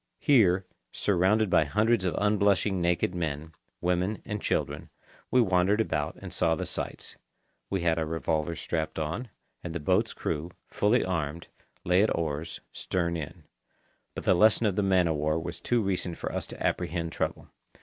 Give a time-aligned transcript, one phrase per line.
[0.17, 4.89] Here, surrounded by hundreds of unblushing naked men, women, and children,
[5.29, 7.17] we wandered about and saw the sights.
[7.69, 9.29] We had our revolvers strapped on,
[9.63, 11.49] and the boat's crew, fully armed,
[11.83, 13.43] lay at the oars, stern in;
[14.15, 17.11] but the lesson of the man of war was too recent for us to apprehend
[17.11, 17.49] trouble.